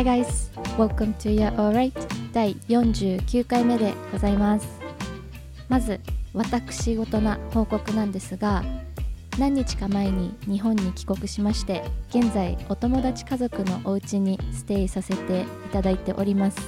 [0.00, 1.92] Hi guys, welcome to Your Alright
[2.32, 4.66] 第49回目でございます。
[5.68, 6.00] まず
[6.32, 8.64] 私事な報告なんですが
[9.38, 16.58] 何日か前に日本に帰国しまして現在お友達家族のお家にステイさせていただいております。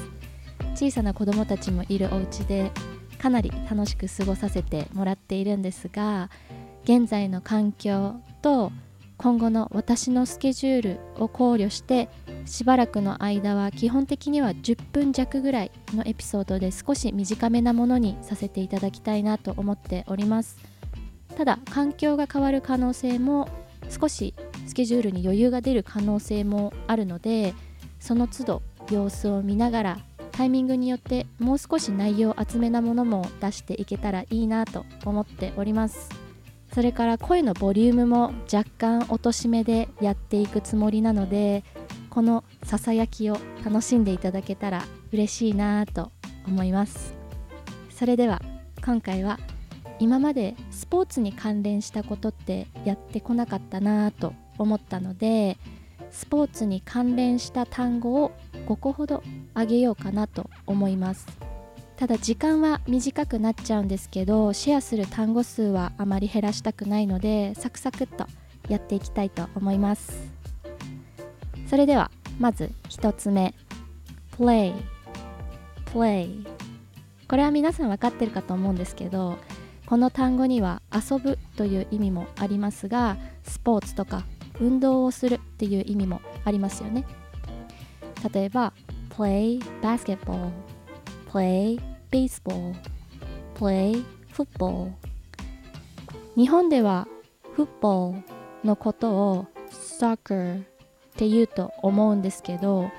[0.75, 2.71] 小さな子供たちもいるお家で
[3.19, 6.29] かなり楽しく過ごさせてもらっているんですが
[6.85, 8.73] 現在の環境と
[9.17, 12.11] 今後の私のスケジュールを考慮して
[12.45, 20.59] しばらくの間は基本的には10分弱ぐらいのエピソードで少し短めなものにさせていただきたいなと思っております。
[21.36, 23.49] ただ環境が変わる可能性も
[23.89, 24.35] 少し
[24.67, 27.55] スケジュールに余裕が出る可能性もあるので
[28.00, 29.99] その都度様子を見ながら
[30.33, 36.09] タイミングによってもう少し内容厚めなものも出していけたらいいなと思っております。
[36.75, 41.64] それから声のボリュームも若干落としめでやっていくつもりなので
[42.12, 46.12] このささやきを楽しんでいただけたら嬉しいなと
[46.46, 47.14] 思います。
[47.88, 48.42] それでは
[48.84, 49.38] 今回は
[49.98, 55.56] 今までスポーツに関連したことってやってこなかったなと思ったので
[56.10, 58.32] スポーツに関連した単語を
[58.66, 59.22] 5個ほど
[59.54, 61.26] あげようかなと思います。
[61.97, 68.26] ただ時間は短くなっちゃうんですけどシェアする単語数はあまり減らしたくないのでサクサクっと
[68.69, 70.41] やっていきたいと思います。
[71.73, 73.55] それではまず1つ目。
[74.37, 74.75] play
[75.87, 76.47] play
[77.27, 79.39] これは皆さん分かってるかと思うんですけど
[79.87, 84.25] この単語には遊ぶという意味もありますがスポーツとか
[84.61, 87.06] 運動をするっていう意味もありますよね。
[88.34, 88.75] 例えば
[89.09, 90.50] play basketball
[91.31, 92.75] play baseball
[93.55, 94.91] play football
[96.37, 97.09] 日本では
[97.55, 98.25] フッボール
[98.62, 100.65] のことを soccer
[101.12, 102.91] って言うと思うんですけど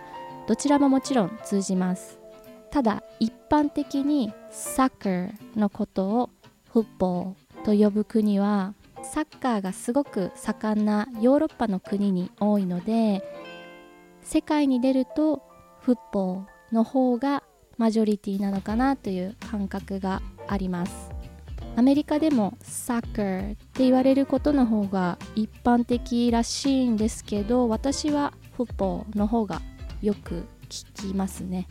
[0.48, 2.20] どちらももちろん通じます。
[2.70, 6.30] ただ一般的に soccer のことを
[6.72, 8.74] フッボーと呼ぶ国は
[9.04, 13.24] サッカーがすごく盛んなヨーロッパの国に多いので
[14.22, 15.44] 世界に出ると
[15.82, 17.44] フッボーの方が
[17.78, 21.13] マジョリティなのかなという感覚があります。
[21.76, 29.62] アメリカでもサッカーって言われることの方が一般的らしいんですけど私はフッボーの方が
[30.02, 31.68] よく聞きますね。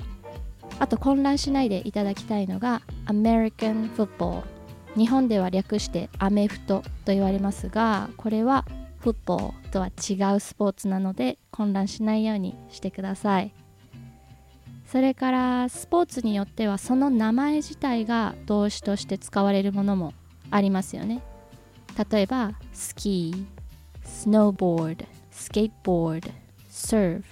[0.78, 4.42] あと混乱しないでいただきたいのが American Football
[4.96, 8.64] 日本では略してアメフトと言われますがこれは
[8.98, 13.54] フッボーとは違うスポーツなので混乱しないようにしてください。
[14.92, 20.12] それからスポーツによってはその名前自体が動詞として使われるものも
[20.50, 21.22] ありますよね。
[22.10, 26.30] 例えばスキー、スノーボード、スケートボード、
[26.68, 27.24] サーフ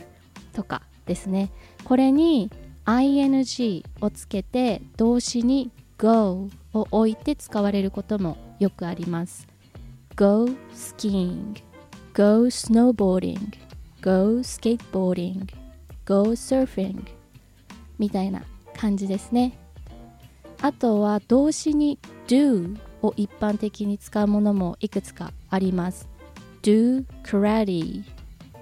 [0.55, 1.51] とかですね。
[1.85, 2.51] これに
[2.87, 9.47] ing をつけて動詞に go を置いて使われることもよくあります。
[10.17, 11.57] go skiing
[12.15, 13.53] go snowboarding
[14.01, 15.47] go skateboarding
[16.07, 17.20] go surfing
[18.01, 18.43] みたいな
[18.77, 19.53] 感じですね。
[20.63, 26.09] あとは動詞に do を一般的に使うものもいくつかあります。
[26.63, 28.03] do karate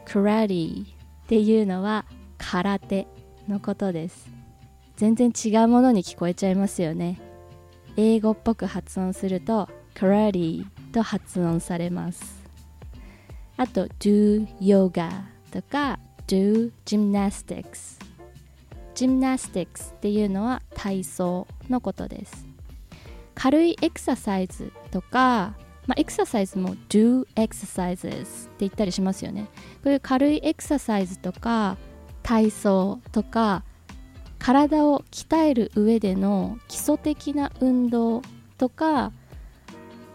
[0.05, 0.87] karate っ
[1.29, 2.05] ていうのは
[2.37, 3.07] 空手
[3.49, 4.29] のことです。
[4.97, 7.21] 全然違うものに聞こえちゃいますよね。
[7.97, 12.43] 英語っぽく発音すると karate と発音されます。
[13.57, 15.11] あと do yoga
[15.53, 17.98] とか do gymnastics
[18.99, 22.49] ジムナスティックスっていうのは体操のことです。
[23.37, 25.55] 軽いエクササイズとか、
[25.87, 29.47] まあ、エクササイズも do exercises って言ったりしますよね。
[29.85, 31.77] こういう軽いエクササイズとか
[32.25, 33.63] 体操とか
[34.41, 38.23] 体を鍛える上での基礎的な運動
[38.57, 39.13] とか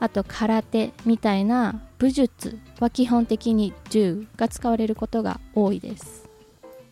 [0.01, 6.27] あと空手みたいな武術は基本的に do が使われることが多いです。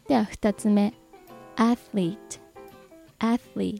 [0.07, 1.00] では2つ目。
[1.61, 2.17] Athlete
[3.19, 3.79] athlete.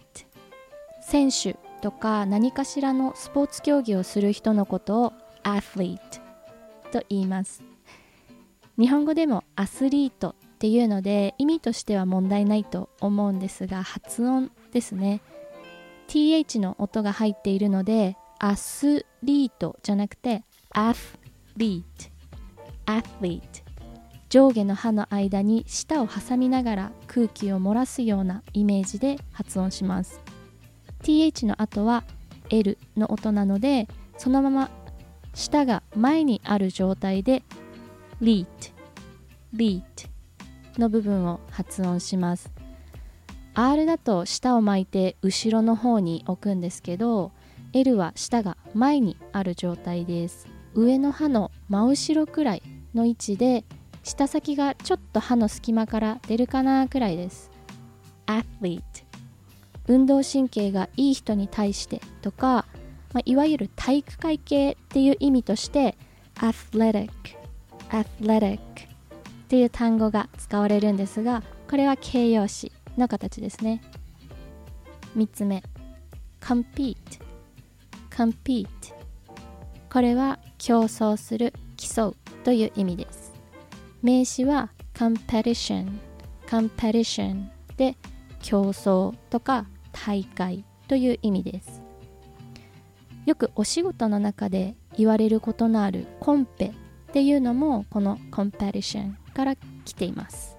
[1.02, 5.14] 選手とか何かしらのスポーツ競技をする人のことを
[5.44, 5.98] athlete
[6.92, 7.64] と言います。
[8.78, 15.22] 日本語でもアスリートっていうので意味としては問題ないと思うんですが発音ですね。
[16.08, 20.44] th の音が入っているのでアスリートじゃなくて
[20.76, 21.82] athlete
[22.86, 23.61] athlete.
[24.32, 30.22] 上下の歯の間に舌を挟みながら空気を漏らすようなイメージで発音します。
[31.04, 32.06] Th の後は
[32.50, 34.72] L の音なのでそのまま
[35.34, 37.44] 舌が前にある状態で
[38.22, 38.48] leet
[39.54, 39.82] leet
[40.78, 42.50] の部分を発音します。
[43.54, 47.34] R だと舌を巻いて後ろの方に置くんですけど
[47.74, 50.48] L は舌が前にある状態です。
[50.74, 52.64] 上の歯の真後ろくらい
[52.96, 53.66] の位置で
[54.04, 57.52] 舌先がちょっと歯の隙間から出るかなくらいです。
[58.26, 58.82] athlete
[59.88, 62.66] 運動神経がいい人に対してとか、
[63.14, 65.98] まあ、いわゆる体育会系っていう意味として
[66.36, 67.10] athletic
[67.90, 68.60] athletic っ
[69.50, 73.82] ていう単語が使われるんですがこれは形容詞の形ですね。
[75.18, 75.64] 3つ目。
[76.40, 76.96] compete
[78.10, 78.68] compete
[79.92, 83.11] これは競争する競うという意味です
[84.02, 86.00] 名詞は competition
[86.48, 87.96] competition で
[88.42, 91.82] 競争とか大会という意味です。
[93.26, 96.74] よくお仕事の中で言われることのあるコンペっ
[97.14, 99.56] ていうのもこのコンペティションから
[99.86, 100.58] 来ています。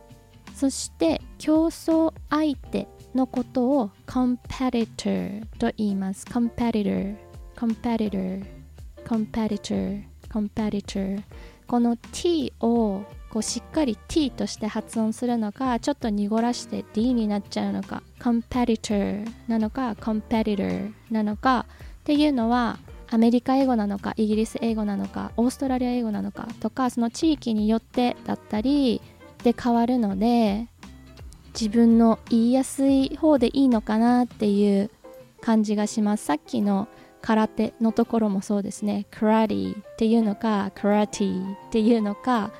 [0.55, 6.25] そして競争相手のことを competitor と言います。
[6.27, 7.17] competitor
[7.57, 8.45] competitor
[9.05, 11.23] competitor competitor
[11.67, 13.03] この t を
[13.33, 21.65] こうしっかり t として発音するのかちょっと濁らして d になっちゃうのか competitor なのか competitor なのか
[22.03, 22.79] っていうのは
[23.11, 29.01] アメリカ英語なのかイギリス英語なのかオーストラリア英語なのかとかその地域によってだったり
[29.43, 30.69] で変わるので
[31.55, 34.91] 自分の言いやすい方でいいのかなっていう
[35.41, 36.25] 感じがします。
[36.25, 36.89] さっきの
[37.21, 39.07] 空手のところもそうですね。
[39.11, 42.53] クラティっていうのかクラティっていうのか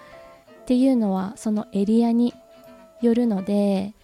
[0.63, 2.35] っていうのはそのエリアに
[3.01, 3.95] よるので、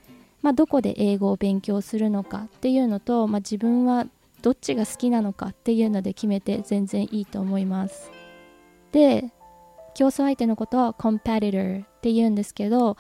[0.43, 4.07] まあ、どこで英語を勉強するのかっていうのと、まあ、自分は
[4.43, 8.11] どっちが好きなのかっていうので決めて全然いいと思います。
[8.93, 9.33] で
[9.95, 12.97] 競争相手のことは competitor って言うんですけど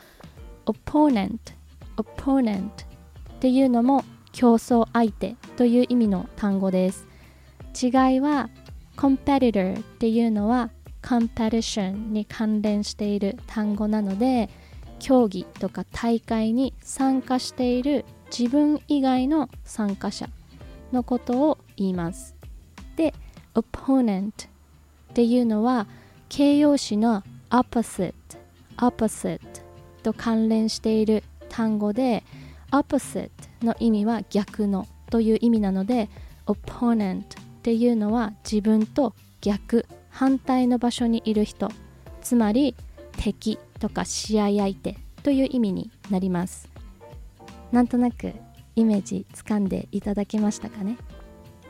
[0.66, 1.38] opponent
[1.96, 2.70] opponent っ
[3.40, 7.06] ていうのも競争相手という意味の単語です
[7.81, 8.50] 違いは
[8.96, 10.70] competitor っていうのは
[11.08, 14.50] competition に関連している単語なので
[14.99, 20.28] 競技とか大会に参加している自分以外の参加者
[20.93, 22.34] のことを言います。
[22.96, 23.14] で
[23.55, 24.32] opponent っ
[25.14, 25.87] ていうのは
[26.28, 28.12] 形容詞の opposite
[28.76, 29.40] opposite
[30.02, 32.22] と関連している単語で
[32.70, 33.31] opposite
[33.62, 36.10] の意味は逆のという意味なので
[36.46, 37.25] opponent っ
[37.62, 39.87] ていうのは自分と逆
[40.19, 41.69] 反対の場所にいる人
[42.23, 42.75] つまり
[43.19, 46.69] 敵とか試合相手という意味になります。
[47.70, 48.32] なんとなく
[48.75, 50.99] イメージつかんでいただけましたかね。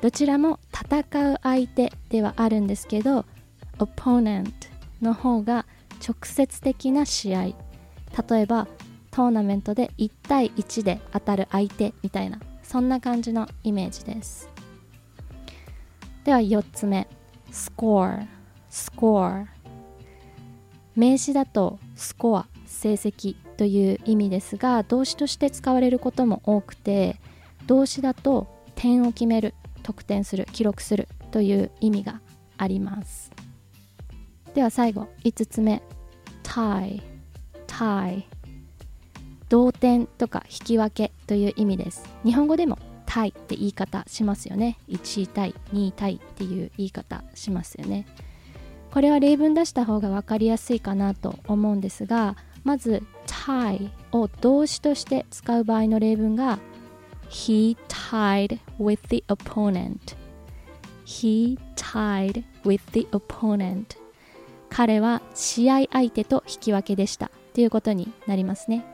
[0.01, 3.27] どちらも戦う相手ではあるんですけど
[3.77, 4.51] opponent
[5.03, 5.67] の方が
[6.01, 7.55] 直接的な試合例
[8.41, 8.67] えば
[9.11, 14.49] トーナメントで1対1で当たる相手みたいなそんな感じのイメージです。
[16.25, 17.07] では4つ目
[17.53, 18.38] score
[18.79, 19.47] score
[20.95, 27.21] 名詞だとスコア成績という意味ですが動詞として使われることも多くて
[27.67, 32.21] 動詞だと点を決める得点する記録するという意味が
[32.57, 33.31] あります。
[34.55, 35.83] では最後5つ目
[36.43, 37.03] tie
[37.67, 38.25] tie
[39.49, 42.05] 同点とか引き分けという意味です。
[42.25, 44.79] 日本語でもタイって言い方しますよね。
[44.89, 48.07] 1位対2位対っていう言い方しますよね。
[48.91, 56.59] これは例文出した方が分かりやすいかなと思うんですがまず tie を動詞として使う場合の例文が
[57.29, 60.17] He tied with the opponent.
[61.05, 63.99] He tied with the opponent.
[64.71, 67.31] 彼は試合相手と引き分けでした。
[67.55, 68.85] ということになりますね。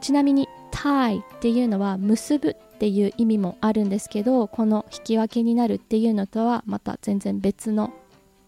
[0.00, 7.92] ちなみに tie っていうのは結ぶっていう意味もあるんですけどこの引き分けになるっていうのとはまた全然別の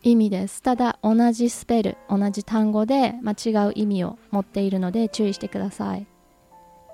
[0.02, 0.62] 意味です。
[0.62, 6.06] ただ同じスペル同じ単語で、まあ、違う意味を持っているので注意してください。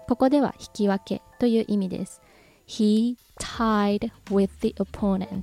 [0.08, 2.20] ここでは引き分けという意味です。
[2.66, 5.42] He tied with the opponent.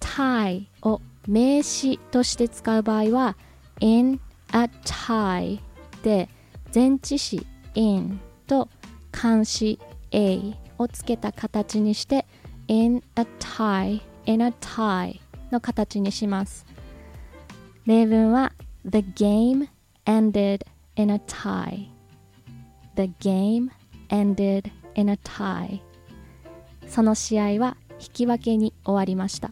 [0.00, 3.36] Tie を名詞として使う場合は
[3.80, 4.20] in
[4.52, 5.58] a tie
[6.02, 6.28] で
[6.74, 8.68] 前置詞 in と
[9.10, 9.78] 冠詞
[10.10, 12.26] a をつけた形にして
[12.68, 15.20] in a tie in a tie
[15.50, 16.66] の形にします。
[17.86, 18.52] 例文は
[18.84, 19.68] The game
[20.06, 21.86] ended in a tie.
[22.96, 23.70] The game
[24.08, 25.80] ended in a tie.
[26.86, 29.50] その試合は引き分けに終わりました。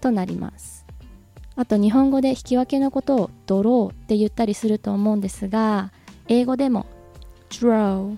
[0.00, 0.86] となります。
[1.56, 5.92] あと日本語で引き分けのことをドローって言ったりすると思うんですが
[6.26, 6.86] 英語でも
[7.50, 8.16] draw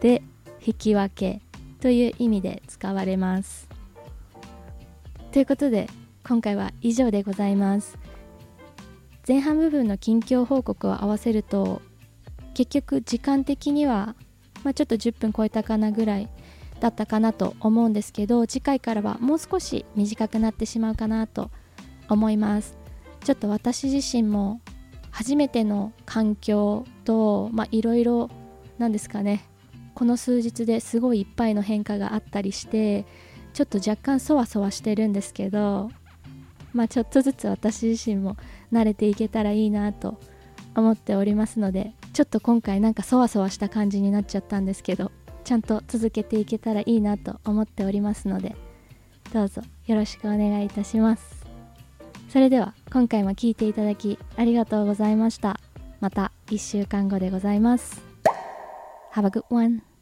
[0.00, 0.22] で
[0.64, 1.40] 引き分け
[1.80, 3.68] という意味で使われます。
[5.30, 5.88] ということで
[6.26, 7.98] 今回は以上でございます。
[9.28, 11.82] 前半部分の近況報告を合わせると
[12.54, 14.16] 結局時間的には、
[14.62, 16.30] まあ、ちょっと10分超えたかなぐらい
[16.80, 21.50] だったかなと思うんですけど次回からはもう少し短くなってしまうかなと
[22.08, 22.78] 思います。
[23.22, 24.60] ちょっと私自身も
[25.10, 28.30] 初めての環境といろいろ
[28.78, 29.44] なんですかね
[29.94, 33.06] この数日ですごいいっぱいの変化があったりして
[33.52, 35.90] ちょっと若干そわそわしてるんですけど
[36.74, 38.36] まあちょっとずつ私自身も
[38.72, 40.20] 慣れていけたらいいなと
[40.76, 45.10] 思っておりますのでちょっと今回なんかそわそわした感じになっちゃったんですけど
[45.44, 48.56] ちゃんと続けていけたらいいなと思っておりますので
[49.32, 51.44] どうぞよろしくお願いいたします。
[52.34, 55.60] それでは今回も聴いていただきありがとうございました。
[56.00, 58.02] また1週間後でございます。
[59.12, 59.93] Have a good one.